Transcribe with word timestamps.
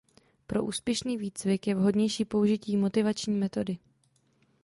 Pro 0.47 0.63
úspěšný 0.63 1.17
výcvik 1.17 1.67
je 1.67 1.75
vhodnější 1.75 2.25
použití 2.25 2.77
motivační 2.77 3.37
metody. 3.37 3.77